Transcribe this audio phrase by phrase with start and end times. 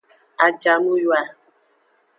[0.45, 1.21] Ajanuyoa.